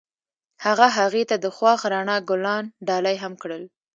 [0.65, 3.63] هغه هغې ته د خوښ رڼا ګلان ډالۍ هم کړل.